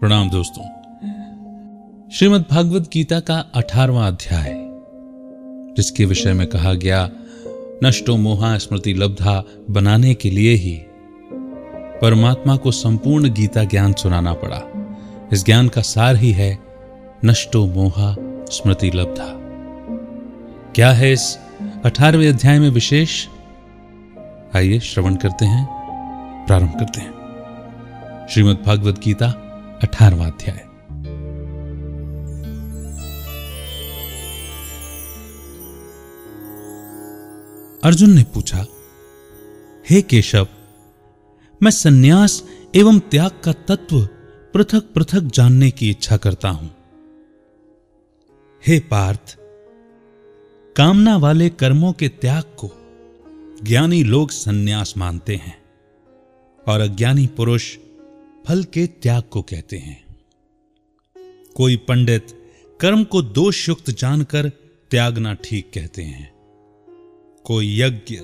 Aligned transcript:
प्रणाम 0.00 0.30
दोस्तों। 0.30 0.64
श्रीमद् 2.10 2.42
भागवत 2.50 2.90
गीता 2.92 3.20
का 3.20 3.50
अठारवा 3.54 4.06
अध्याय, 4.06 4.54
जिसके 5.76 6.04
विषय 6.04 6.32
में 6.32 6.46
कहा 6.46 6.74
गया, 6.74 7.10
नष्टो 7.84 8.16
मोहा 8.16 8.58
स्मृति 8.58 8.94
लब्धा 8.94 9.44
बनाने 9.70 10.14
के 10.14 10.30
लिए 10.30 10.54
ही 10.54 10.80
परमात्मा 12.02 12.56
को 12.56 12.70
संपूर्ण 12.70 13.30
गीता 13.30 13.64
ज्ञान 13.64 13.92
सुनाना 13.92 14.32
पड़ा। 14.32 14.60
इस 15.32 15.44
ज्ञान 15.44 15.68
का 15.68 15.82
सार 15.82 16.16
ही 16.16 16.32
है 16.32 16.58
नष्टो 17.24 17.66
मोहा 17.66 18.16
स्मृति 18.50 18.90
लब्धा। 18.94 19.28
क्या 20.74 20.92
है 20.92 21.12
इस 21.12 21.38
अठारहवें 21.84 22.28
अध्याय 22.28 22.58
में 22.58 22.70
विशेष? 22.70 23.26
आइए 24.56 24.80
श्रवण 24.80 25.14
करते 25.14 25.44
हैं, 25.44 25.66
प्रारंभ 26.46 26.72
करते 26.78 27.00
हैं। 27.00 27.14
श्रीमद् 28.30 28.66
भागवत 28.66 28.98
गीता 28.98 29.40
अठारवा 29.82 30.26
अध्याय। 30.26 30.58
अर्जुन 37.84 38.10
ने 38.10 38.24
पूछा, 38.24 38.66
हे 39.90 40.02
केशव, 40.02 40.48
मैं 41.62 41.70
सन्यास 41.70 42.42
एवं 42.74 42.98
त्याग 42.98 43.30
का 43.44 43.52
तत्व 43.52 44.08
पृथक 44.54 44.92
पृथक 44.94 45.20
जानने 45.20 45.70
की 45.70 45.90
इच्छा 45.90 46.16
करता 46.16 46.48
हूँ। 46.48 46.70
हे 48.66 48.80
पार्थ, 48.80 49.38
कामना 50.76 51.16
वाले 51.16 51.48
कर्मों 51.50 51.92
के 51.92 52.08
त्याग 52.08 52.42
को 52.42 52.70
ज्ञानी 53.62 54.04
लोग 54.04 54.30
सन्यास 54.30 54.94
मानते 54.96 55.36
हैं 55.36 55.62
और 56.68 56.80
अज्ञानी 56.80 57.26
पुरुष 57.26 57.76
फल 58.48 58.64
के 58.64 58.86
त्याग 58.86 59.22
को 59.22 59.42
कहते 59.42 59.76
हैं। 59.76 60.04
कोई 61.54 61.76
पंडित 61.76 62.26
कर्म 62.80 63.04
को 63.04 63.22
दोष 63.22 63.68
युक्त 63.68 63.90
जानकर 63.90 64.48
त्यागना 64.90 65.34
ठीक 65.34 65.70
कहते 65.74 66.02
हैं। 66.02 66.34
कोई 67.44 67.80
यज्ञ, 67.80 68.16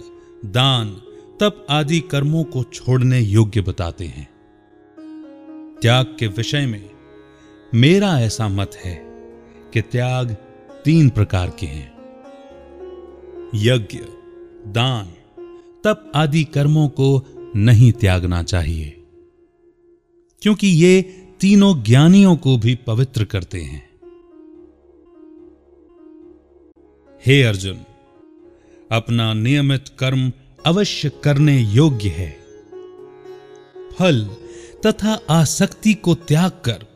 दान, 0.44 1.02
तप 1.40 1.66
आदि 1.70 2.00
कर्मों 2.00 2.44
को 2.44 2.62
छोड़ने 2.62 3.20
योग्य 3.20 3.60
बताते 3.60 4.04
हैं। 4.04 4.28
त्याग 5.82 6.16
के 6.18 6.26
विषय 6.26 6.66
में 6.66 6.90
मेरा 7.74 8.20
ऐसा 8.20 8.48
मत 8.48 8.70
है 8.84 8.94
कि 9.72 9.82
त्याग 9.82 10.32
तीन 10.84 11.08
प्रकार 11.08 11.50
के 11.50 11.66
हैं। 11.66 11.92
यज्ञ, 13.54 13.98
दान, 14.72 15.06
तप 15.84 16.12
आदि 16.14 16.44
कर्मों 16.44 16.88
को 16.88 17.24
नहीं 17.56 17.92
त्यागना 17.92 18.42
चाहिए। 18.42 18.99
क्योंकि 20.42 20.66
ये 20.66 21.02
तीनों 21.40 21.82
ज्ञानियों 21.82 22.36
को 22.36 22.58
भी 22.58 22.74
पवित्र 22.74 23.24
करते 23.24 23.60
हैं। 23.60 23.90
हे 27.26 27.42
अर्जुन, 27.42 27.78
अपना 28.92 29.34
नियमित 29.34 29.84
कर्म 29.98 30.32
अवश्य 30.66 31.10
करने 31.24 31.58
योग्य 31.60 32.08
है। 32.08 32.38
फल 33.98 34.30
तथा 34.86 35.20
आसक्ति 35.30 35.94
को 35.94 36.14
त्याग 36.14 36.50
कर 36.50 36.86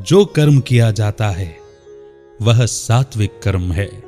जो 0.00 0.24
कर्म 0.24 0.60
किया 0.60 0.90
जाता 0.90 1.28
है, 1.28 1.58
वह 2.42 2.66
सात्विक 2.66 3.40
कर्म 3.42 3.72
है। 3.72 4.06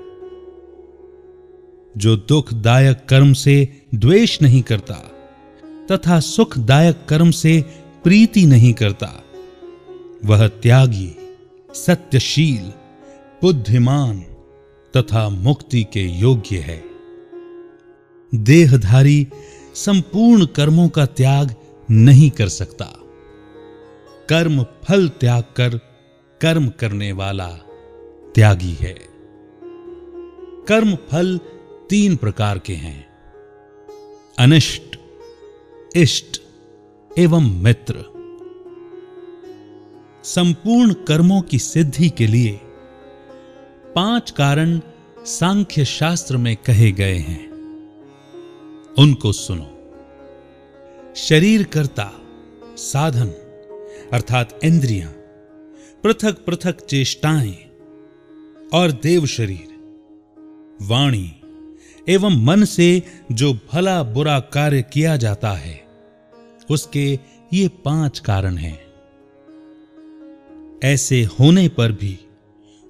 जो 1.96 2.16
दुखदायक 2.16 3.06
कर्म 3.08 3.32
से 3.32 3.82
द्वेष 3.94 4.42
नहीं 4.42 4.62
करता 4.62 4.94
तथा 5.92 6.20
सुखदायक 6.20 7.06
कर्म 7.08 7.30
से 7.30 7.64
प्रीति 8.04 8.46
नहीं 8.46 8.74
करता। 8.74 9.24
वह 10.24 10.48
त्यागी, 10.48 11.16
सत्यशील, 11.74 12.72
बुद्धिमान 13.42 14.20
तथा 14.96 15.28
मुक्ति 15.28 15.84
के 15.84 16.02
योग्य 16.02 16.56
है। 16.56 16.84
देहधारी 18.34 19.28
संपूर्ण 19.74 20.46
कर्मों 20.46 20.88
का 20.88 21.06
त्याग 21.06 21.54
नहीं 21.90 22.30
कर 22.30 22.48
सकता। 22.48 22.84
कर्म 24.28 24.62
फल 24.62 25.08
त्याग 25.08 25.42
कर 25.42 25.78
कर्म 26.42 26.68
करने 26.68 27.12
वाला 27.12 27.48
त्यागी 28.34 28.72
है। 28.72 28.98
कर्म 30.68 30.94
फल 30.94 31.40
तीन 31.90 32.16
प्रकार 32.16 32.58
के 32.58 32.72
हैं। 32.72 33.06
अनिष्ट, 34.38 34.98
इष्ट 35.96 36.42
एवं 37.18 37.62
मित्र। 37.62 37.94
संपूर्ण 40.24 40.92
कर्मों 40.92 41.40
की 41.40 41.58
सिद्धि 41.58 42.10
के 42.10 42.26
लिए 42.26 42.60
पाँच 43.94 44.30
कारण 44.30 44.80
सांख्य 45.18 45.84
शास्त्र 45.84 46.36
में 46.36 46.56
कहे 46.56 46.92
गए 46.92 47.16
हैं। 47.16 47.50
उनको 48.98 49.32
सुनो। 49.32 49.94
शरीर 51.16 51.62
करता 51.62 52.12
साधन, 52.76 53.28
अर्थात 54.12 54.60
इंद्रियाँ 54.64 55.10
पृथक 56.02 56.44
पृथक 56.44 56.80
चेष्टाएँ 56.80 57.70
और 58.74 58.90
देव 58.90 59.26
शरीर, 59.26 59.68
वाणी 60.82 61.40
एवं 62.08 62.44
मन 62.44 62.64
से 62.64 63.02
जो 63.32 63.54
भला 63.54 64.02
बुरा 64.02 64.40
कार्य 64.40 64.82
किया 64.82 65.16
जाता 65.16 65.52
है। 65.52 65.87
उसके 66.70 67.18
ये 67.52 67.68
पाँच 67.68 68.18
कारण 68.18 68.56
हैं। 68.56 68.88
ऐसे 70.82 71.24
होने 71.24 71.68
पर 71.68 71.92
भी 71.92 72.18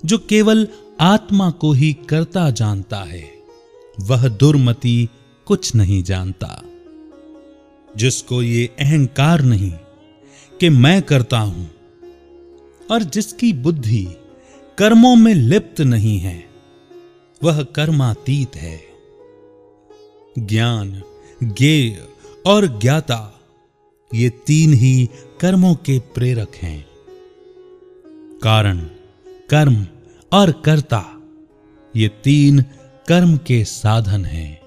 जो 0.05 0.19
केवल 0.19 0.69
आत्मा 1.00 1.50
को 1.50 1.72
ही 1.72 1.93
करता 1.93 2.50
जानता 2.50 2.97
है, 2.97 3.33
वह 4.00 4.28
दुर्मति 4.28 5.09
कुछ 5.47 5.75
नहीं 5.75 6.03
जानता। 6.03 6.62
जिसको 7.97 8.43
ये 8.43 8.66
अहंकार 8.66 9.41
नहीं 9.41 9.72
कि 10.60 10.69
मैं 10.69 11.03
करता 11.03 11.39
हूँ, 11.39 11.71
और 12.91 13.03
जिसकी 13.03 13.53
बुद्धि 13.53 14.09
कर्मों 14.78 15.16
में 15.16 15.34
लिप्त 15.34 15.81
नहीं 15.81 16.19
है, 16.19 16.45
वह 17.43 17.62
कर्मातीत 17.62 18.56
है। 18.56 18.81
ज्ञान, 20.39 21.03
ज्ञेय 21.43 22.09
और 22.47 22.66
ज्ञाता 22.66 23.38
ये 24.14 24.28
तीन 24.28 24.72
ही 24.72 25.10
कर्मों 25.41 25.74
के 25.74 25.98
प्रेरक 25.98 26.54
हैं। 26.54 26.86
कारण, 28.42 28.78
कर्म 29.50 29.86
और 30.32 30.50
कर्ता, 30.50 31.22
ये 31.96 32.08
तीन 32.08 32.62
कर्म 33.08 33.36
के 33.36 33.64
साधन 33.64 34.24
हैं। 34.24 34.60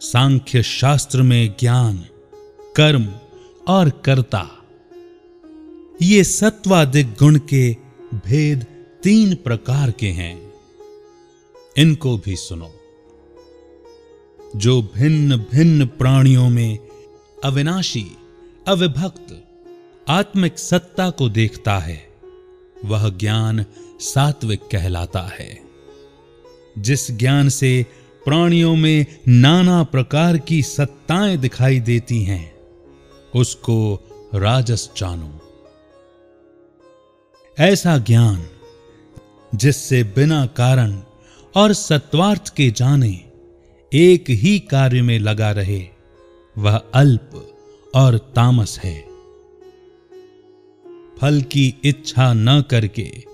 सांख्य 0.00 0.62
शास्त्र 0.62 1.22
में 1.22 1.54
ज्ञान, 1.60 2.06
कर्म 2.76 3.08
और 3.68 3.90
कर्ता, 3.90 4.50
ये 6.02 6.24
सत्वाधिक 6.24 7.06
गुण 7.06 7.38
के 7.38 7.76
भेद 8.14 8.66
तीन 9.02 9.34
प्रकार 9.34 9.90
के 9.90 10.08
हैं। 10.08 10.52
इनको 11.76 12.18
भी 12.18 12.36
सुनो। 12.36 12.70
जो 14.56 14.82
भिन्न 14.82 15.36
भिन्न 15.36 15.86
प्राणियों 15.86 16.50
में 16.50 16.78
अविनाशी, 17.44 18.06
अविभक्त, 18.68 19.44
आत्मिक 20.08 20.58
सत्ता 20.58 21.10
को 21.10 21.28
देखता 21.28 21.78
है, 21.78 22.12
वह 22.84 23.08
ज्ञान 23.08 23.64
सात्विक 24.00 24.60
कहलाता 24.60 25.20
है। 25.20 25.58
जिस 26.78 27.10
ज्ञान 27.10 27.48
से 27.48 27.86
प्राणियों 28.24 28.76
में 28.76 29.06
नाना 29.28 29.82
प्रकार 29.82 30.38
की 30.38 30.62
सत्ताएँ 30.62 31.36
दिखाई 31.36 31.80
देती 31.80 32.22
हैं, 32.22 32.54
उसको 33.34 34.00
राजस 34.34 34.90
जानो। 34.96 35.40
ऐसा 37.58 37.98
ज्ञान, 37.98 38.46
जिससे 39.54 40.02
बिना 40.02 40.46
कारण 40.46 41.02
और 41.56 41.72
सत्वार्थ 41.72 42.54
के 42.56 42.70
जाने, 42.70 43.24
एक 43.94 44.24
ही 44.30 44.58
कार्य 44.58 45.02
में 45.02 45.18
लगा 45.18 45.50
रहे 45.50 45.99
वह 46.60 46.76
अल्प 46.94 47.54
और 47.94 48.18
तामस 48.18 48.78
है। 48.78 49.00
फल 51.20 51.42
की 51.42 51.74
इच्छा 51.84 52.32
न 52.32 52.62
करके 52.62 53.24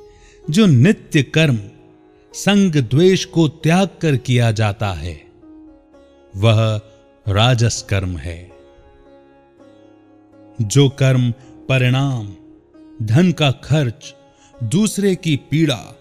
जो 0.50 0.66
नित्य 0.66 1.22
कर्म, 1.22 1.58
संग 2.32 2.72
द्वेष 2.72 3.24
को 3.24 3.48
त्याग 3.48 3.88
कर 4.02 4.16
किया 4.16 4.50
जाता 4.50 4.92
है, 4.92 5.26
वह 6.36 6.80
राजस 7.28 7.86
कर्म 7.88 8.16
है। 8.16 8.52
जो 10.60 10.88
कर्म 10.88 11.30
परिणाम, 11.68 12.34
धन 13.02 13.32
का 13.32 13.50
खर्च, 13.50 14.14
दूसरे 14.64 15.14
की 15.14 15.36
पीड़ा 15.36 15.96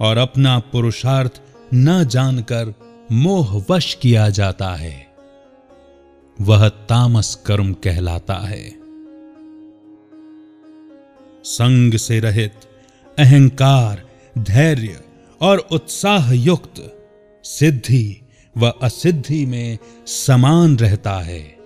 और 0.00 0.16
अपना 0.16 0.58
पुरुषार्थ 0.58 1.40
न 1.74 2.04
जानकर 2.04 2.74
मोहवश 3.12 3.94
किया 3.94 4.28
जाता 4.28 4.74
है। 4.74 5.13
वह 6.40 6.68
तामस 6.68 7.34
कर्म 7.46 7.72
कहलाता 7.72 8.34
है। 8.34 8.70
संग 11.44 11.94
से 11.94 12.20
रहित, 12.20 12.52
अहंकार, 13.18 14.08
धैर्य 14.38 15.00
और 15.40 15.58
उत्साह 15.58 16.32
युक्त 16.32 17.08
सिद्धि 17.44 18.20
व 18.58 18.68
असिद्धि 18.68 19.46
में 19.46 19.78
समान 20.06 20.76
रहता 20.76 21.12
है। 21.12 21.56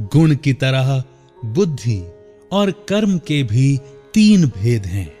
गुण 0.00 0.34
की 0.34 0.52
तरह 0.52 1.04
बुद्धि 1.44 2.12
और 2.52 2.70
कर्म 2.70 3.18
के 3.18 3.42
भी 3.42 3.80
तीन 4.14 4.46
भेद 4.46 4.86
हैं। 4.86 5.20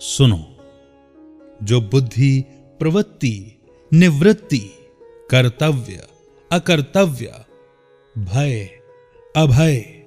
सुनो, 0.00 0.56
जो 1.62 1.80
बुद्धि 1.80 2.44
प्रवृत्ति, 2.78 3.62
निवृत्ति, 3.92 4.74
कर्तव्य 5.30 6.06
अकर्तव्य, 6.52 7.34
भय, 8.18 8.68
अभय 9.36 10.02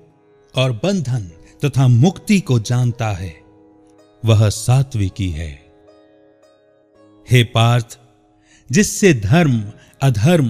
और 0.55 0.71
बंधन 0.71 1.31
तथा 1.65 1.87
मुक्ति 1.87 2.39
को 2.39 2.59
जानता 2.59 3.07
है। 3.07 3.41
वह 4.25 4.49
सात्विकी 4.49 5.29
है। 5.29 5.73
हे 7.31 7.43
पार्थ, 7.43 7.99
जिससे 8.71 9.13
धर्म, 9.13 9.63
अधर्म 10.01 10.49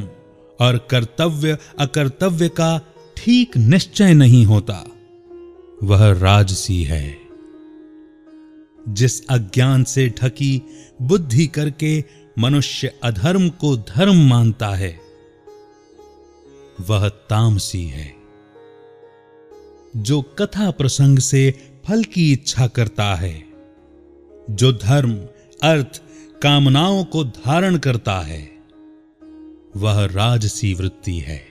और 0.61 0.87
कर्तव्य, 0.91 1.57
अकर्तव्य 1.79 2.49
का 2.49 2.81
ठीक 3.17 3.57
निश्चय 3.57 4.13
नहीं 4.13 4.45
होता, 4.45 4.85
वह 5.83 6.19
राजसी 6.19 6.83
है। 6.83 7.17
जिस 8.87 9.27
अज्ञान 9.27 9.83
से 9.83 10.09
ढकी 10.09 10.61
बुद्धि 11.01 11.47
करके 11.47 12.03
मनुष्य 12.39 12.99
अधर्म 13.03 13.49
को 13.49 13.77
धर्म 13.77 14.29
मानता 14.29 14.69
है 14.69 15.10
वह 16.81 17.09
तामसी 17.09 17.83
है। 17.83 18.15
जो 19.97 20.21
कथा 20.21 20.71
प्रसंग 20.71 21.19
से 21.19 21.71
फल 21.87 22.03
की 22.03 22.31
इच्छा 22.31 22.67
करता 22.67 23.15
है, 23.15 23.45
जो 24.49 24.71
धर्म, 24.71 25.13
अर्थ, 25.63 26.01
कामनाओं 26.41 27.03
को 27.03 27.23
धारण 27.23 27.77
करता 27.77 28.19
है, 28.19 28.51
वह 29.77 30.05
राजसी 30.05 30.73
वृत्ति 30.73 31.17
है। 31.19 31.47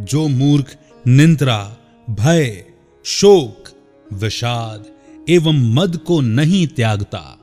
जो 0.00 0.28
मूर्ख, 0.28 0.76
निंद्रा, 1.06 1.76
भय, 2.10 2.64
शोक, 3.04 3.64
विषाद 4.12 4.86
एवं 5.28 5.74
मद 5.74 5.96
को 5.96 6.20
नहीं 6.20 6.66
त्यागता, 6.66 7.38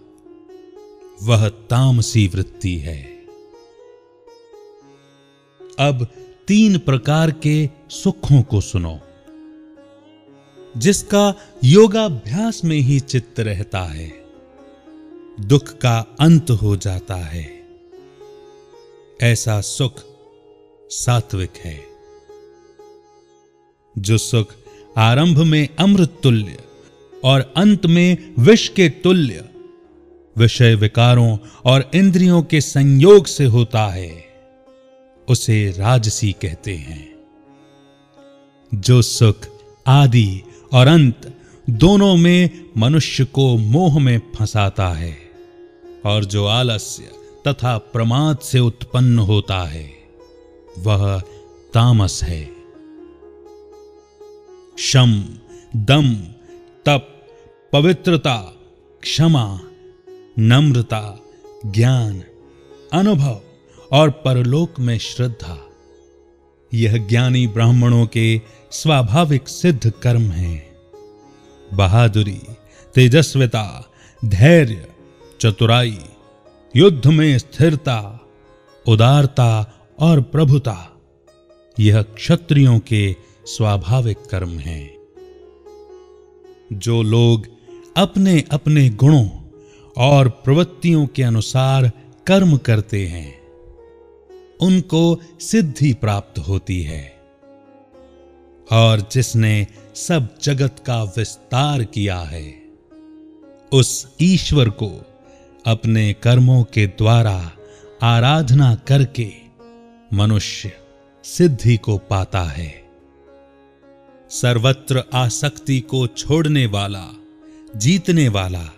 वह 1.24 1.50
तामसी 1.50 2.28
वृत्ति 2.28 2.78
है। 2.78 3.17
अब 5.80 6.08
तीन 6.48 6.78
प्रकार 6.78 7.32
के 7.32 7.70
सुखों 7.90 8.42
को 8.42 8.62
सुनो, 8.62 9.00
जिसका 10.78 11.34
योगाभ्यास 11.64 12.62
में 12.66 12.78
ही 12.78 13.00
चित्त 13.00 13.40
रहता 13.40 13.80
है। 13.80 14.14
दुख 15.40 15.78
का 15.78 16.00
अंत 16.20 16.52
हो 16.52 16.76
जाता 16.78 17.16
है। 17.16 17.50
ऐसा 19.22 19.62
सुख 19.62 20.04
सात्विक 20.90 21.54
है, 21.58 21.84
जो 23.98 24.18
सुख 24.18 24.54
आरंभ 24.98 25.38
में 25.38 25.68
अमृत 25.80 26.20
तुल्य 26.24 26.58
और 27.24 27.54
अंत 27.58 27.86
में 27.86 28.34
विष 28.40 28.68
के 28.70 28.90
तुल्य, 28.90 29.50
विषय 30.38 30.76
विकारों 30.76 31.38
और 31.66 31.92
इंद्रियों 31.96 32.42
के 32.44 32.62
संयोग 32.62 33.26
से 33.26 33.46
होता 33.46 33.88
है। 33.88 34.27
उसे 35.30 35.72
राजसी 35.78 36.32
कहते 36.32 36.76
हैं। 36.76 37.16
जो 38.74 39.02
सुख, 39.02 39.36
आदि 39.88 40.44
और 40.74 40.88
अंत 40.88 41.34
दोनों 41.70 42.16
में 42.16 42.66
मनुष्य 42.78 43.26
को 43.26 43.58
मोह 43.58 44.00
में 44.00 44.22
फंसाता 44.36 44.90
है 44.90 45.18
और 46.06 46.26
जो 46.26 46.46
आलस्य 46.46 47.04
तथा 47.48 47.78
प्रमाद 47.78 48.40
से 48.40 48.60
उत्पन्न 48.60 49.20
होता 49.20 49.64
है, 49.64 49.92
वह 50.80 51.20
तामस 51.74 52.24
है। 52.24 52.50
शम, 54.80 55.26
दम, 55.76 56.16
तप, 56.86 57.28
पवित्रता, 57.74 58.38
क्षमा, 59.02 59.60
नम्रता, 60.40 61.20
ज्ञान, 61.66 62.24
अनुभव 62.94 63.42
और 63.92 64.10
परलोक 64.10 64.80
में 64.80 64.98
श्रद्धा। 64.98 65.58
यह 66.74 67.08
ज्ञानी 67.08 67.48
ब्राह्मणों 67.48 68.06
के 68.06 68.42
स्वाभाविक 68.72 69.50
सिद्ध 69.50 69.90
कर्म 69.90 70.22
हैं। 70.22 70.76
बहादुरी, 71.74 72.42
तेजस्विता, 72.96 73.92
धैर्य, 74.26 74.88
चतुराई, 75.42 76.00
युद्ध 76.76 77.08
में 77.08 77.38
स्थिरता, 77.38 78.28
उदारता 78.88 79.74
और 80.00 80.22
प्रभुता, 80.22 81.02
यह 81.80 82.02
क्षत्रियों 82.02 82.80
के 82.80 83.16
स्वाभाविक 83.46 84.18
कर्म 84.32 84.50
हैं। 84.50 84.98
जो 86.74 87.04
लोग 87.04 87.48
अपने 87.98 88.44
अपने 88.52 88.90
गुणों 88.90 89.30
और 89.98 90.30
प्रवृत्तियों 90.30 91.08
के 91.08 91.24
अनुसार 91.24 91.92
कर्म 92.28 92.58
करते 92.58 93.08
हैं 93.08 93.37
उनको 94.62 95.20
सिद्धि 95.42 95.94
प्राप्त 95.94 96.40
होती 96.40 96.84
है। 96.84 97.20
और 98.72 99.10
जिसने 99.12 99.68
सब 99.96 100.38
जगत 100.44 100.76
का 100.86 101.04
विस्तार 101.04 101.84
किया 101.84 102.20
है, 102.20 102.56
उस 103.72 104.08
ईश्वर 104.22 104.70
को 104.70 105.06
अपने 105.66 106.14
कर्मों 106.14 106.64
के 106.64 106.88
द्वारा 106.88 107.52
आराधना 108.04 108.76
करके 108.76 109.32
मनुष्य 110.14 110.72
सिद्धि 111.24 111.78
को 111.78 111.98
पाता 111.98 112.44
है। 112.44 112.90
सर्वत्र 114.30 115.04
आसक्ति 115.14 115.80
को 115.80 116.08
छोड़ने 116.08 116.66
वाला, 116.66 117.06
जीतने 117.76 118.28
वाला, 118.28 118.70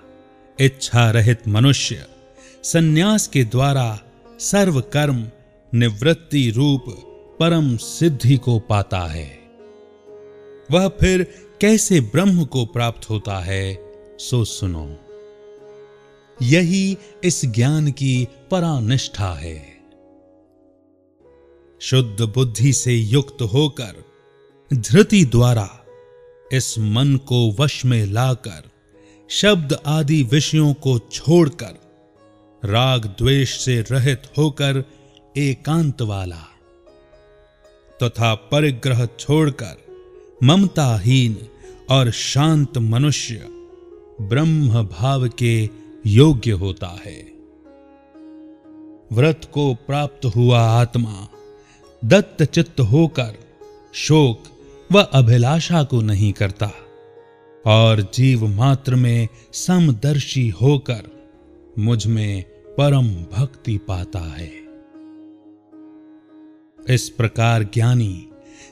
इच्छा 0.60 1.12
रहित 1.12 1.48
मनुष्य 1.48 2.06
सन्यास 2.64 3.28
के 3.28 3.44
द्वारा 3.44 4.00
सर्व 4.40 4.81
कर्म 4.81 5.28
निवृत्ति 5.73 6.52
रूप 6.52 6.85
परम 7.40 7.78
सिद्धि 7.78 8.38
को 8.38 8.59
पाता 8.59 8.99
है। 8.99 9.40
वह 10.71 10.88
फिर 10.88 11.23
कैसे 11.61 12.02
ब्रह्म 12.02 12.45
को 12.45 12.66
प्राप्त 12.66 13.09
होता 13.09 13.40
है, 13.40 13.92
सो 14.19 14.45
सुनो। 14.45 14.97
यही 16.42 16.97
इस 17.23 17.45
ज्ञान 17.45 17.92
की 17.92 18.28
परानिष्ठा 18.52 19.33
है। 19.33 19.78
शुद्ध 21.81 22.21
बुद्धि 22.21 22.73
से 22.73 22.94
युक्त 22.94 23.42
होकर, 23.42 24.04
धृति 24.73 25.26
द्वारा 25.26 25.80
इस 26.54 26.80
मन 26.80 27.18
को 27.18 27.56
वश 27.59 27.85
में 27.85 28.06
लाकर, 28.06 28.69
शब्द 29.30 29.78
आदि 29.85 30.23
विषयों 30.23 30.73
को 30.73 30.99
छोड़कर, 30.99 31.90
राग 32.66 33.06
द्वेष 33.06 33.59
से 33.59 33.81
रहित 33.81 34.21
होकर 34.38 34.83
एकांत 35.38 36.02
वाला 36.02 36.45
तथा 38.04 38.36
तो 38.36 38.50
परिग्रह 38.52 39.06
छोड़कर 39.06 39.78
ममताहीन 40.44 41.38
और 41.90 42.12
शांत 42.12 42.78
मनुष्य 42.78 43.36
ब्रह्म 44.21 44.88
भाव 44.88 45.28
के 45.28 45.69
योग्य 46.06 46.52
होता 46.52 47.00
है। 47.06 47.31
व्रत 49.14 49.52
को 49.54 49.74
प्राप्त 49.74 50.26
हुआ 50.26 50.59
आत्मा 50.59 51.28
दत्त 52.06 52.44
चित्त 52.44 52.80
होकर 52.80 53.36
शोक 53.94 54.44
व 54.92 55.00
अभिलाषा 55.02 55.83
को 55.83 56.02
नहीं 56.02 56.33
करता 56.33 56.71
और 57.66 58.12
जीव 58.14 58.48
मात्र 58.48 58.95
में 58.95 59.28
समदर्शी 59.54 60.50
होकर 60.50 61.02
मुझमें 61.80 62.44
परम 62.78 63.07
भक्ति 63.07 63.78
पाता 63.78 64.19
है। 64.19 64.69
इस 66.90 67.09
प्रकार 67.09 67.64
ज्ञानी 67.64 68.26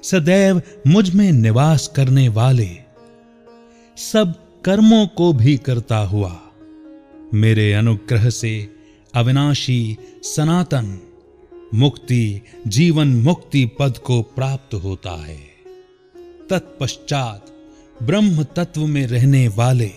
सदैव 0.04 0.62
मुझमें 0.88 1.32
निवास 1.32 1.88
करने 1.96 2.30
वाले 2.30 2.70
सब 3.98 4.34
कर्मों 4.66 5.08
को 5.08 5.34
भी 5.34 5.58
करता 5.58 5.98
हुआ, 5.98 6.42
मेरे 7.34 7.74
अनुग्रह 7.74 8.30
से 8.30 8.70
अविनाशी 9.16 9.98
सनातन 10.24 11.00
मुक्ति 11.74 12.42
जीवन 12.68 13.08
मुक्ति 13.08 13.66
पद 13.80 13.98
को 13.98 14.22
प्राप्त 14.22 14.74
होता 14.74 15.12
है। 15.26 15.40
तत्पश्चात 16.50 17.46
ब्रह्म 18.04 18.44
तत्व 18.44 18.86
में 18.86 19.08
रहने 19.08 19.48
वाले 19.48 19.92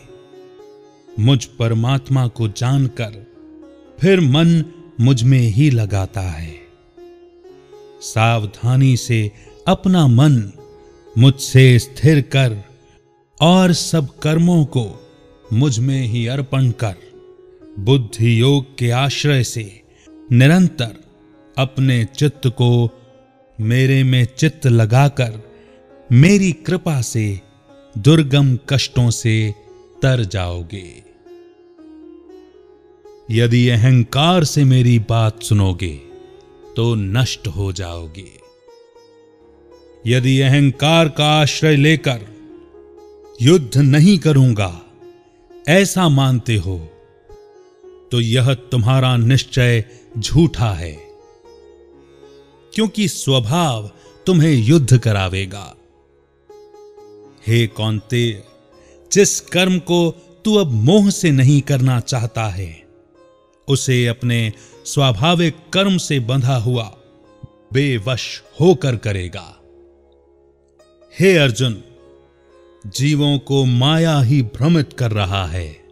मुझ 1.18 1.44
परमात्मा 1.44 2.26
को 2.28 2.48
जानकर 2.48 3.26
फिर 4.00 4.20
मन 4.20 4.64
मुझमें 5.00 5.40
ही 5.40 5.70
लगाता 5.70 6.20
है। 6.20 6.59
सावधानी 8.02 8.96
से 8.96 9.32
अपना 9.68 10.06
मन 10.06 10.52
मुझसे 11.18 11.78
स्थिर 11.78 12.20
कर 12.20 12.64
और 13.40 13.72
सब 13.72 14.18
कर्मों 14.18 14.64
को 14.64 15.08
मुझमें 15.52 16.02
ही 16.02 16.26
अर्पण 16.26 16.70
कर। 16.70 16.94
बुद्धि 17.78 18.40
योग 18.40 18.78
के 18.78 18.90
आश्रय 18.90 19.44
से 19.44 19.82
निरंतर 20.32 20.96
अपने 21.58 22.04
चित्त 22.04 22.46
को 22.46 22.90
मेरे 23.60 24.04
में 24.04 24.26
चित्त 24.38 24.66
लगाकर 24.66 25.50
मेरी 26.12 26.52
कृपा 26.52 27.00
से 27.00 27.40
दुर्गम 27.98 28.58
कष्टों 28.68 29.10
से 29.10 29.54
तर 30.02 30.24
जाओगे। 30.24 31.04
यदि 33.30 33.68
अहंकार 33.68 34.44
से 34.44 34.64
मेरी 34.64 34.98
बात 34.98 35.42
सुनोगे 35.42 36.09
तो 36.76 36.94
नष्ट 36.94 37.48
हो 37.48 37.72
जाओगे। 37.72 38.30
यदि 40.04 40.40
अहंकार 40.40 41.08
का 41.08 41.26
आश्रय 41.40 41.76
लेकर 41.76 42.20
युद्ध 43.40 43.76
नहीं 43.76 44.18
करूँगा, 44.18 44.72
ऐसा 45.68 46.08
मानते 46.08 46.56
हो 46.56 46.78
तो 48.12 48.20
यह 48.20 48.52
तुम्हारा 48.70 49.16
निश्चय 49.16 49.84
झूठा 50.18 50.70
है, 50.74 50.92
क्योंकि 52.72 53.08
स्वभाव 53.08 53.90
तुम्हें 54.26 54.52
युद्ध 54.52 54.98
करावेगा। 54.98 55.66
हे 57.46 57.66
कौनते 57.66 58.22
जिस 59.10 59.40
कर्म 59.48 59.78
को 59.80 60.10
तू 60.44 60.54
अब 60.56 60.72
मोह 60.84 61.10
से 61.10 61.30
नहीं 61.30 61.60
करना 61.62 61.98
चाहता 62.02 62.46
है 62.48 62.68
उसे 63.70 64.06
अपने 64.06 64.52
स्वाभाविक 64.84 65.56
कर्म 65.72 65.96
से 65.96 66.20
बंधा 66.20 66.56
हुआ, 66.56 66.96
बेवश 67.72 68.42
होकर 68.60 68.96
करेगा। 68.96 69.56
हे 71.20 71.36
अर्जुन, 71.36 71.82
जीवों 72.86 73.38
को 73.38 73.64
माया 73.64 74.20
ही 74.20 74.42
भ्रमित 74.42 74.92
कर 74.92 75.10
रहा 75.10 75.46
है। 75.46 75.84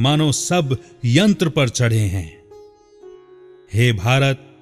मानो 0.00 0.32
सब 0.32 0.76
यंत्र 1.04 1.48
पर 1.48 1.68
चढ़े 1.68 1.98
हैं। 1.98 2.42
हे 3.72 3.92
भारत, 3.92 4.56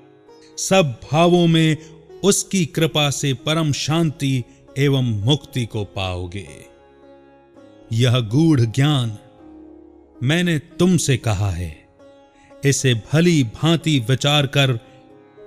सब 0.59 1.01
भावों 1.13 1.47
में 1.47 1.77
उसकी 2.25 2.67
कृपा 2.67 3.11
से 3.11 3.35
परम 3.35 3.73
शांति 3.73 4.45
एवं 4.79 5.03
मुक्ति 5.03 5.67
को 5.67 5.85
पाओगे। 5.85 6.49
यह 7.93 8.19
गूढ़ 8.19 8.61
ज्ञान 8.61 9.19
मैंने 10.23 10.59
तुमसे 10.59 11.17
कहा 11.17 11.51
है। 11.51 11.88
इसे 12.65 12.95
भली 12.95 13.45
भांति 13.45 13.99
विचार 14.09 14.47
कर, 14.47 14.79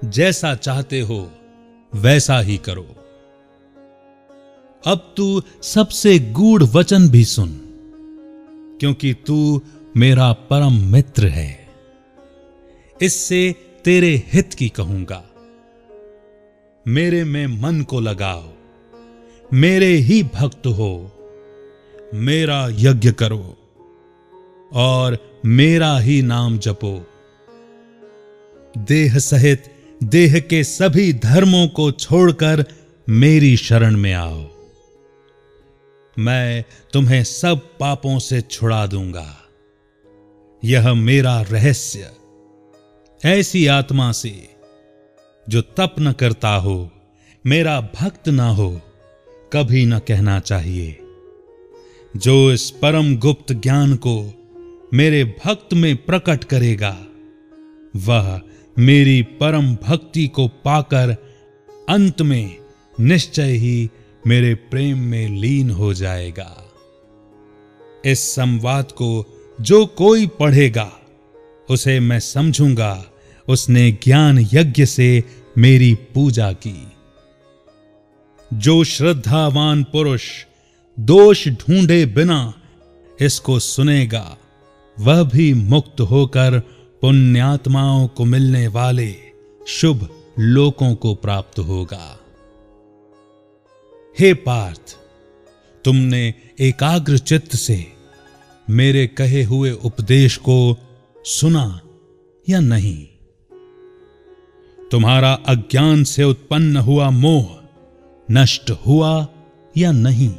जैसा 0.06 0.56
चाहते 0.56 1.02
हो, 1.02 1.32
वैसा 1.96 2.40
ही 2.40 2.58
करो। 2.58 2.88
अब 4.86 5.14
तू 5.18 5.42
सबसे 5.64 6.20
गूढ़ 6.20 6.64
वचन 6.64 7.10
भी 7.10 7.26
सुन, 7.26 7.60
क्योंकि 8.80 9.14
तू 9.14 9.62
मेरा 9.98 10.34
परम 10.34 10.74
मित्र 10.74 11.28
है। 11.28 11.70
इससे 13.02 13.56
तेरे 13.86 14.24
हित 14.34 14.54
की 14.54 14.70
कहूँगा। 14.70 15.24
मेरे 16.88 17.24
में 17.24 17.48
मन 17.48 17.82
को 17.82 18.00
लगाओ, 18.00 18.44
मेरे 19.54 19.86
ही 19.86 20.24
भक्त 20.24 20.68
हो, 20.68 21.12
मेरा 22.14 22.68
यज्ञ 22.72 23.12
करो, 23.12 23.58
और 24.74 25.31
मेरा 25.46 26.00
ही 26.00 26.22
नाम 26.22 26.58
जपो। 26.58 27.08
देह 28.78 29.20
सहित, 29.20 29.64
देह 30.04 30.40
के 30.40 30.64
सभी 30.64 31.14
धर्मों 31.14 31.68
को 31.68 31.92
छोड़कर 31.92 32.66
मेरी 33.10 33.58
शरण 33.58 33.98
में 33.98 34.14
आओ। 34.14 34.48
मैं 36.20 36.66
तुम्हें 36.94 37.24
सब 37.24 37.62
पापों 37.80 38.20
से 38.20 38.42
छुड़ा 38.42 38.88
दूँगा। 38.88 39.38
यह 40.64 40.94
मेरा 40.94 41.42
रहस्य। 41.42 42.12
ऐसी 43.26 43.68
आत्मा 43.68 44.12
से, 44.12 44.50
जो 45.50 45.62
तप 45.62 45.96
न 46.00 46.12
करता 46.12 46.56
हो, 46.56 46.90
मेरा 47.46 47.82
भक्त 47.82 48.30
ना 48.30 48.50
हो, 48.50 48.82
कभी 49.54 49.86
न 49.86 50.00
कहना 50.00 50.40
चाहिए। 50.40 51.00
जो 52.18 52.52
इस 52.52 52.72
परम 52.72 53.18
गुप्त 53.18 53.54
ज्ञान 53.54 53.96
को 53.96 54.41
मेरे 54.94 55.24
भक्त 55.24 55.74
में 55.74 55.96
प्रकट 56.06 56.44
करेगा। 56.44 57.06
वह 57.96 58.42
मेरी 58.80 59.22
परम 59.22 59.76
भक्ति 59.76 60.28
को 60.28 60.48
पाकर 60.48 61.16
अंत 61.90 62.22
में 62.22 62.58
निश्चय 63.00 63.52
ही 63.52 63.90
मेरे 64.28 64.56
प्रेम 64.56 64.98
में 64.98 65.30
लीन 65.30 65.70
हो 65.70 65.94
जाएगा। 65.94 66.72
इस 68.06 68.20
संवाद 68.20 68.92
को 68.92 69.40
जो 69.62 69.86
कोई 69.86 70.28
पढ़ेगा, 70.28 70.92
उसे 71.70 72.00
मैं 72.00 72.20
समझूँगा। 72.20 73.06
उसने 73.48 73.92
ज्ञान 73.92 74.40
यज्ञ 74.54 74.86
से 74.86 75.24
मेरी 75.58 75.96
पूजा 75.96 76.54
की। 76.54 76.88
जो 78.54 78.84
श्रद्धावान 78.84 79.84
पुरुष 79.84 80.24
दोष 81.00 81.48
ढूंढे 81.48 82.06
बिना 82.06 82.54
इसको 83.22 83.60
सुनेगा 83.60 84.38
वह 85.00 85.24
भी 85.24 85.54
मुक्त 85.54 86.02
होकर 86.02 86.60
पुण्यात्माओं 87.02 88.08
को 88.08 88.26
मिलने 88.26 88.68
वाले 88.68 89.16
शुभ 89.68 90.10
लोकों 90.40 90.96
को 90.96 91.16
प्राप्त 91.16 91.60
होगा। 91.60 92.20
हे 94.20 94.34
पार्थ, 94.34 94.98
तुमने 95.86 96.34
एकाग्र 96.60 97.18
चित्त 97.18 97.56
से 97.56 97.94
मेरे 98.70 99.08
कहे 99.08 99.44
हुए 99.44 99.72
उपदेश 99.72 100.38
को 100.38 100.78
सुना 101.26 101.80
या 102.50 102.60
नहीं? 102.60 103.08
तुम्हारा 104.92 105.34
अज्ञान 105.34 106.04
से 106.04 106.24
उत्पन्न 106.24 106.78
हुआ 106.78 107.10
मोह 107.10 107.62
नष्ट 108.32 108.72
हुआ 108.72 109.28
या 109.78 109.92
नहीं? 109.92 110.36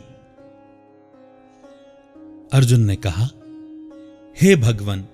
अर्जुन 2.52 2.80
ने 2.80 2.96
कहा 2.96 3.28
हे 4.36 4.56
भगवान, 4.56 5.04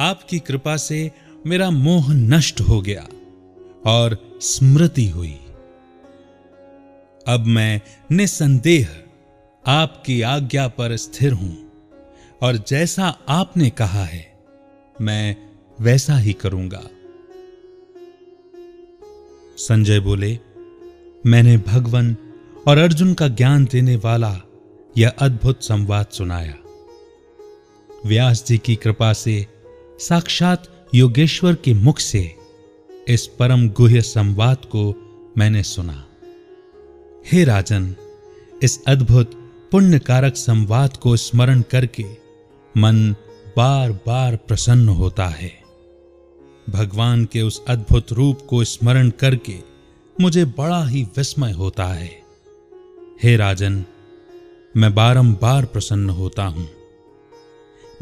आपकी 0.00 0.38
कृपा 0.38 0.76
से 0.76 1.10
मेरा 1.46 1.70
मोह 1.70 2.12
नष्ट 2.14 2.60
हो 2.60 2.80
गया 2.80 3.06
और 3.86 4.16
स्मृति 4.42 5.08
हुई। 5.08 5.38
अब 7.26 7.44
मैं 7.46 7.80
निसंदेह 8.12 8.88
आपकी 9.66 10.22
आज्ञा 10.22 10.68
पर 10.68 10.96
स्थिर 10.96 11.32
हूँ 11.32 11.56
और 12.42 12.56
जैसा 12.56 13.16
आपने 13.28 13.70
कहा 13.70 14.04
है, 14.04 14.24
मैं 15.00 15.36
वैसा 15.80 16.18
ही 16.18 16.32
करूँगा। 16.32 16.82
संजय 19.58 20.00
बोले, 20.00 20.38
मैंने 21.26 21.56
भगवान 21.56 22.16
और 22.68 22.78
अर्जुन 22.78 23.14
का 23.14 23.28
ज्ञान 23.28 23.64
देने 23.64 23.96
वाला 23.96 24.36
यह 24.96 25.08
अद्भुत 25.08 25.62
संवाद 25.62 26.06
सुनाया। 26.06 26.56
व्यास 28.08 28.44
जी 28.46 28.58
की 28.58 28.76
कृपा 28.76 29.12
से, 29.12 29.46
साक्षात 29.98 30.88
योगेश्वर 30.94 31.54
के 31.54 31.74
मुख 31.74 31.98
से, 31.98 32.34
इस 33.08 33.26
परम 33.26 33.68
गुह्य 33.68 34.02
संवाद 34.02 34.56
को 34.56 34.94
मैंने 35.38 35.62
सुना। 35.62 36.06
हे 37.32 37.44
राजन, 37.44 37.96
इस 38.62 38.84
अद्भुत 38.84 39.30
पुण्य 39.72 39.98
कारक 39.98 40.36
संवाद 40.36 40.96
को 40.96 41.16
स्मरण 41.16 41.60
करके 41.60 42.06
मन 42.76 43.12
बार 43.56 43.92
बार 43.92 44.36
प्रसन्न 44.36 44.88
होता 44.88 45.26
है। 45.26 45.62
भगवान 46.70 47.24
के 47.24 47.42
उस 47.42 47.64
अद्भुत 47.68 48.12
रूप 48.12 48.38
को 48.48 48.64
स्मरण 48.64 49.10
करके 49.10 49.58
मुझे 50.20 50.44
बड़ा 50.44 50.86
ही 50.86 51.02
विस्मय 51.02 51.52
होता 51.52 51.84
है। 51.84 52.22
हे 53.22 53.36
राजन, 53.36 53.84
मैं 54.76 54.94
बारंबार 54.94 55.64
प्रसन्न 55.64 56.10
होता 56.10 56.44
हूँ। 56.44 56.77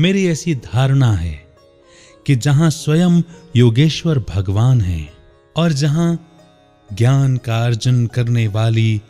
मेरी 0.01 0.27
ऐसी 0.27 0.55
धारणा 0.55 1.13
है 1.13 1.47
कि 2.27 2.37
जहाँ 2.37 2.71
स्वयं 2.71 3.23
योगेश्वर 3.57 4.19
भगवान 4.19 4.81
है 4.81 5.13
और 5.57 5.73
जहाँ 5.73 6.33
ज्ञान 6.93 7.37
का 7.37 7.65
अर्जन 7.65 8.07
करने 8.07 8.49
वाली 8.49 9.03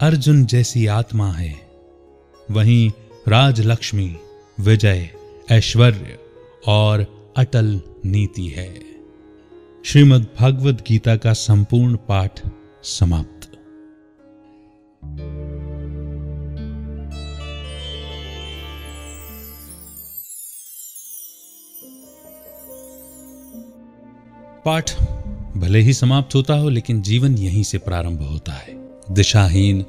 अर्जुन 0.00 0.46
जैसी 0.46 0.86
आत्मा 0.86 1.32
है, 1.32 1.70
वहीं 2.50 2.90
राजलक्ष्मी, 3.28 4.16
विजय, 4.60 5.10
ऐश्वर्य 5.50 6.18
और 6.66 7.06
अटल 7.36 7.80
नीति 8.04 8.46
है। 8.46 8.80
श्रीमद् 9.84 10.26
भगवद 10.40 10.84
गीता 10.88 11.16
का 11.16 11.32
संपूर्ण 11.32 11.96
पाठ 11.96 12.40
समाप्त। 12.82 13.52
पाठ 24.66 25.02
भले 25.56 25.80
ही 25.80 25.92
समाप्त 25.92 26.34
होता 26.34 26.54
हो, 26.54 26.68
लेकिन 26.68 27.02
जीवन 27.02 27.38
यहीं 27.38 27.62
से 27.62 27.78
प्रारंभ 27.78 28.22
होता 28.22 28.52
है। 28.52 28.74
दिशाहीन, 29.10 29.84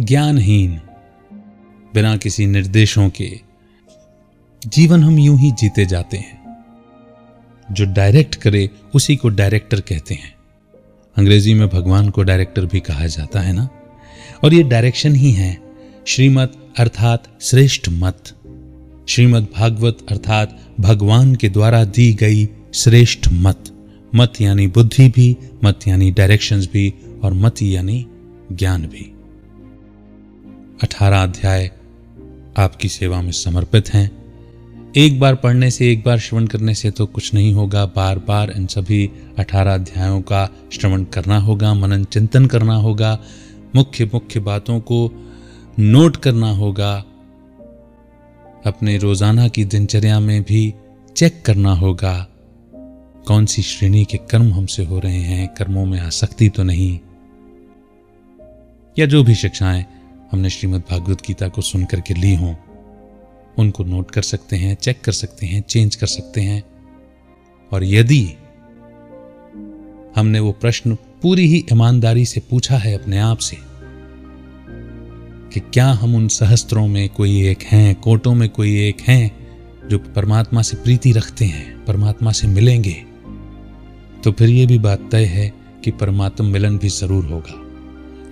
ज्ञानहीन, 0.00 0.80
बिना 1.94 2.16
किसी 2.16 2.46
निर्देशों 2.46 3.10
के 3.10 3.40
जीवन 4.66 5.02
हम 5.02 5.18
यूँ 5.18 5.38
ही 5.38 5.50
जीते 5.50 5.86
जाते 5.86 6.16
हैं। 6.16 6.64
जो 7.72 7.84
डायरेक्ट 7.84 8.34
करे, 8.34 8.70
उसी 8.94 9.16
को 9.16 9.28
डायरेक्टर 9.28 9.80
कहते 9.80 10.14
हैं। 10.14 10.34
अंग्रेज़ी 11.16 11.54
में 11.54 11.68
भगवान 11.68 12.08
को 12.08 12.22
डायरेक्टर 12.22 12.66
भी 12.66 12.80
कहा 12.80 13.06
जाता 13.06 13.40
है 13.40 13.52
ना? 13.52 13.68
और 14.44 14.54
ये 14.54 14.62
डायरेक्शन 14.62 15.14
ही 15.14 15.32
है। 15.32 15.62
श्रीमत 16.06 16.52
अर्थात 16.78 17.24
श्रेष्ठ 17.40 17.88
मत। 17.88 18.22
श्रीमद 19.08 19.46
भागवत 19.56 19.98
अर्थात 20.08 20.60
भगवान 20.80 21.34
के 21.34 21.48
द्वारा 21.48 21.84
दी 21.84 22.14
गई 22.14 22.48
श्रेष्ठ 22.74 23.28
मत। 23.32 23.72
मत 24.14 24.40
यानी 24.40 24.66
बुद्धि 24.66 25.08
भी, 25.08 25.36
मत 25.64 25.86
यानी 25.88 26.10
डायरेक्शंस 26.10 26.68
भी, 26.72 26.92
और 27.24 27.32
मत 27.34 27.62
यानी 27.62 28.06
ज्ञान 28.52 28.86
भी। 28.86 29.12
अठारह 30.82 31.22
अध्याय 31.22 31.70
आपकी 32.58 32.88
सेवा 32.88 33.20
में 33.22 33.32
समर्पित 33.32 33.88
हैं। 33.94 34.10
एक 34.96 35.18
बार 35.20 35.34
पढ़ने 35.34 35.70
से, 35.70 35.90
एक 35.92 36.02
बार 36.04 36.18
श्रवण 36.18 36.46
करने 36.46 36.74
से 36.74 36.90
तो 36.90 37.06
कुछ 37.06 37.32
नहीं 37.34 37.52
होगा। 37.54 37.84
बार 37.86 38.18
बार 38.18 38.50
इन 38.50 38.66
सभी 38.66 39.10
अठारह 39.38 39.74
अध्यायों 39.74 40.20
का 40.22 40.48
श्रवण 40.72 41.04
करना 41.04 41.38
होगा, 41.38 41.74
मनन 41.74 42.04
चिंतन 42.04 42.46
करना 42.46 42.76
होगा 42.76 43.18
मुख्य 43.74 44.04
मुख्य 44.04 44.40
बातों 44.40 44.78
को 44.80 45.10
नोट 45.78 46.16
करना 46.16 46.50
होगा, 46.50 46.94
अपने 48.66 48.96
रोज़ाना 48.98 49.48
की 49.48 49.64
दिनचर्या 49.64 50.20
में 50.20 50.42
भी 50.42 50.74
चेक 51.16 51.42
करना 51.44 51.72
होगा। 51.74 52.14
कौन 53.26 53.46
सी 53.46 53.62
श्रेणी 53.62 54.04
के 54.04 54.18
कर्म 54.18 54.52
हमसे 54.52 54.84
हो 54.84 54.98
रहे 54.98 55.18
हैं? 55.18 55.48
कर्मों 55.48 55.86
में 55.86 56.00
आसक्ति 56.00 56.48
तो 56.48 56.62
नहीं। 56.62 56.98
या 58.98 59.06
जो 59.06 59.24
भी 59.24 59.34
शिक्षाएँ 59.34 59.86
हमने 60.32 60.50
श्रीमद् 60.50 60.82
भागवत 60.90 61.22
गीता 61.26 61.48
को 61.48 61.62
सुन 61.62 61.84
करके 61.84 62.14
ली 62.14 62.34
हों, 62.34 62.54
उनको 63.58 63.84
नोट 63.84 64.10
कर 64.10 64.22
सकते 64.22 64.56
हैं 64.56 64.74
चेक 64.74 65.00
कर 65.00 65.12
सकते 65.12 65.46
हैं 65.46 65.60
चेंज 65.60 65.94
कर 65.94 66.06
सकते 66.06 66.40
हैं। 66.40 66.62
और 67.72 67.84
यदि 67.84 68.28
हमने 70.16 70.40
वो 70.40 70.52
प्रश्न 70.52 70.94
पूरी 70.94 71.46
ही 71.46 71.66
ईमानदारी 71.72 72.24
से 72.24 72.40
पूछा 72.40 72.76
है 72.76 72.94
अपने 72.98 73.18
आप 73.18 73.38
से, 73.38 73.56
कि 75.52 75.60
क्या 75.60 75.88
हम 75.88 76.14
उन 76.14 76.28
सहस्त्रों 76.28 76.88
में 76.88 77.08
कोई 77.08 77.48
एक 77.48 77.62
हैं, 77.62 77.94
कोटों 77.94 78.34
में 78.34 78.48
कोई 78.48 78.88
एक 78.88 79.00
हैं, 79.00 79.46
जो 79.88 79.98
परमात्मा 79.98 80.62
से 80.62 80.76
प्रीति 80.76 81.12
रखते 81.12 81.44
हैं, 81.44 81.84
परमात्मा 81.84 82.32
से 82.32 82.48
मिलेंगे? 82.48 83.15
तो 84.24 84.32
फिर 84.32 84.48
यह 84.48 84.66
भी 84.66 84.78
बात 84.78 85.08
तय 85.10 85.24
है 85.24 85.52
कि 85.84 85.90
परमात्मा 85.90 86.48
मिलन 86.48 86.78
भी 86.78 86.88
ज़रूर 86.88 87.24
होगा। 87.24 87.62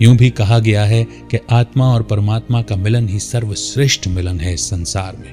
यूँ 0.02 0.16
भी 0.16 0.30
कहा 0.30 0.58
गया 0.58 0.84
है 0.84 1.02
कि 1.30 1.38
आत्मा 1.50 1.92
और 1.94 2.02
परमात्मा 2.02 2.62
का 2.62 2.76
मिलन 2.76 3.08
ही 3.08 3.18
सर्वश्रेष्ठ 3.18 4.08
मिलन 4.08 4.40
है 4.40 4.54
इस 4.54 4.68
संसार 4.70 5.16
में। 5.16 5.32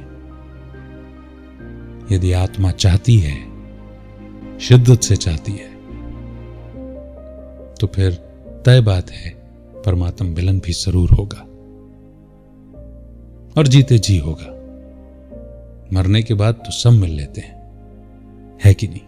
यदि 2.12 2.32
आत्मा 2.34 2.72
चाहती 2.72 3.18
है, 3.18 3.36
शिद्दत 4.60 5.02
से 5.02 5.16
चाहती 5.16 5.52
है 5.52 5.70
तो 7.76 7.88
फिर 7.88 8.12
तय 8.66 8.82
बात 8.82 9.12
है, 9.12 9.30
परमात्मा 9.86 10.30
मिलन 10.30 10.60
भी 10.60 10.74
ज़रूर 10.74 11.12
होगा। 11.12 11.48
और 13.58 13.68
जीते 13.68 13.98
जी 14.00 14.18
होगा। 14.18 14.58
मरने 15.94 16.22
के 16.24 16.34
बाद 16.34 16.54
तो 16.56 16.72
सब 16.72 16.92
मिल 16.92 17.12
लेते 17.12 17.42
हैं। 17.42 17.60
है 18.66 18.74
कि 18.74 18.88
नहीं? 18.88 19.00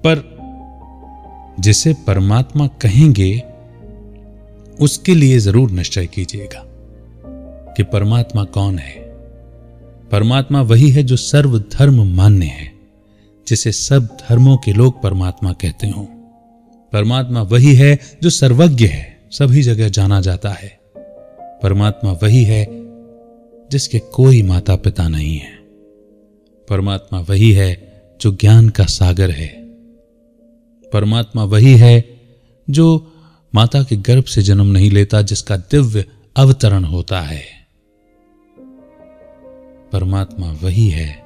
पर 0.00 0.33
जिसे 1.60 1.94
परमात्मा 2.06 2.66
कहेंगे, 2.66 3.42
उसके 4.80 5.14
लिए 5.14 5.38
ज़रूर 5.38 5.70
निश्चय 5.70 6.06
कीजिएगा 6.06 6.64
कि 7.76 7.82
परमात्मा 7.82 8.44
कौन 8.44 8.78
है। 8.78 8.94
परमात्मा 10.12 10.62
वही 10.62 10.90
है 10.90 11.02
जो 11.02 11.16
सर्व 11.16 11.58
धर्म 11.58 12.16
मान्य 12.16 12.46
है, 12.46 12.72
जिसे 13.48 13.72
सब 13.72 14.04
धर्मों 14.06 14.56
के 14.56 14.72
लोग 14.72 15.02
परमात्मा 15.02 15.52
कहते 15.52 15.86
हो। 15.86 16.02
परमात्मा 16.92 17.42
वही 17.42 17.74
है 17.74 17.98
जो 18.22 18.30
सर्वज्ञ 18.30 18.86
है, 18.86 19.20
सभी 19.30 19.62
जगह 19.62 19.88
जाना 19.88 20.20
जाता 20.20 20.50
है। 20.50 20.80
परमात्मा 21.62 22.12
वही 22.12 22.44
है 22.44 22.66
जिसके 23.70 23.98
कोई 23.98 24.42
माता 24.42 24.76
पिता 24.76 25.08
नहीं 25.08 25.38
है। 25.38 25.58
परमात्मा 26.68 27.20
वही 27.20 27.52
है 27.52 28.02
जो 28.20 28.32
ज्ञान 28.32 28.68
का 28.68 28.84
सागर 28.84 29.30
है। 29.30 29.63
परमात्मा 30.94 31.44
वही 31.44 31.76
है 31.76 32.20
जो 32.70 33.12
माता 33.54 33.82
के 33.82 33.96
गर्भ 33.96 34.24
से 34.24 34.42
जन्म 34.42 34.66
नहीं 34.66 34.90
लेता, 34.90 35.22
जिसका 35.22 35.56
दिव्य 35.56 36.04
अवतरण 36.36 36.84
होता 36.84 37.20
है। 37.20 37.42
परमात्मा 39.92 40.52
वही 40.52 40.88
है 40.88 41.24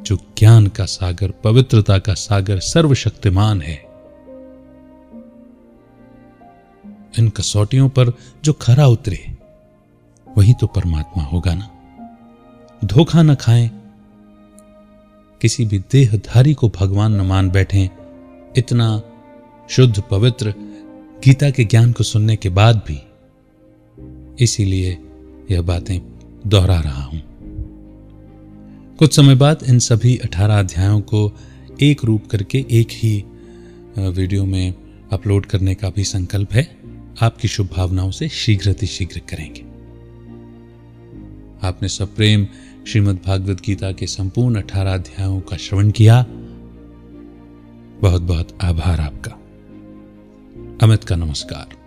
जो 0.00 0.16
ज्ञान 0.16 0.66
का 0.66 0.84
सागर, 0.84 1.30
पवित्रता 1.30 1.98
का 1.98 2.14
सागर 2.14 2.58
सर्वशक्तिमान 2.58 3.62
है। 3.62 3.76
इन 7.18 7.28
कसौटियों 7.28 7.88
पर 7.88 8.12
जो 8.44 8.52
खरा 8.52 8.86
उतरे, 8.86 9.38
वही 10.36 10.54
तो 10.54 10.66
परमात्मा 10.66 11.24
होगा 11.24 11.54
ना। 11.54 11.68
धोखा 12.84 13.22
न 13.22 13.34
खाएँ, 13.34 13.70
किसी 15.40 15.64
भी 15.64 15.78
देहधारी 15.78 16.54
को 16.54 16.68
भगवान 16.68 17.14
न 17.14 17.20
मान 17.20 17.50
बैठे 17.50 17.90
इतना 18.58 19.02
शुद्ध 19.70 20.02
पवित्र 20.10 20.54
गीता 21.24 21.50
के 21.50 21.64
ज्ञान 21.64 21.92
को 21.92 22.04
सुनने 22.04 22.36
के 22.36 22.48
बाद 22.48 22.82
भी 22.88 22.98
इसीलिए 24.44 24.98
यह 25.50 25.62
बातें 25.62 26.00
दोहरा 26.46 26.80
रहा 26.80 27.02
हूँ। 27.02 27.22
कुछ 28.98 29.16
समय 29.16 29.34
बाद 29.34 29.62
इन 29.68 29.78
सभी 29.78 30.16
अठारह 30.16 30.58
अध्यायों 30.58 31.00
को 31.00 31.32
एक 31.82 32.04
रूप 32.04 32.26
करके 32.26 32.64
एक 32.70 32.88
ही 32.90 33.24
वीडियो 33.98 34.44
में 34.44 34.74
अपलोड 35.12 35.46
करने 35.46 35.74
का 35.74 35.90
भी 35.90 36.04
संकल्प 36.04 36.52
है। 36.52 36.76
आपकी 37.20 37.48
शुभ 37.48 37.68
भावनाओं 37.76 38.10
से 38.10 38.28
शीघ्र 38.28 38.86
शीघ्र 38.86 39.18
करेंगे। 39.18 39.60
आपने 41.66 41.88
सब 41.88 42.14
प्रेम 42.14 42.46
श्रीमद् 42.86 43.26
भागवत 43.26 43.60
गीता 43.60 43.92
के 43.92 44.06
संपूर्ण 44.06 44.62
अठारह 44.62 44.94
अध्यायों 44.94 45.40
का 45.40 45.56
श्रवण 45.56 45.90
किया। 45.90 46.26
बहुत 48.02 48.22
बहुत 48.22 48.58
आभार 48.62 49.00
आपका। 49.00 49.30
अमित 50.86 51.04
का 51.04 51.16
नमस्कार। 51.16 51.81